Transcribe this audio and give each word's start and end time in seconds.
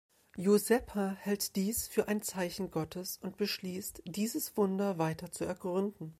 Josepha 0.35 1.11
hält 1.19 1.55
dies 1.55 1.87
für 1.87 2.07
ein 2.07 2.23
Zeichen 2.23 2.71
Gottes 2.71 3.19
und 3.21 3.37
beschließt, 3.37 4.01
dieses 4.07 4.57
Wunder 4.57 4.97
weiter 4.97 5.31
zu 5.31 5.45
ergründen. 5.45 6.09